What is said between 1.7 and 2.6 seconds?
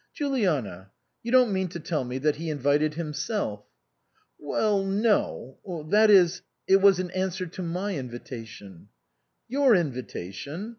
tell me that he